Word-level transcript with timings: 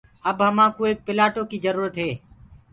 اَب 0.29 0.37
همآنڪوٚ 0.47 0.87
ايڪَ 0.87 0.97
پِلآٽو 1.07 1.41
ڪيٚ 1.49 1.63
جروٚرت 1.63 1.95
هي۔ 2.03 2.11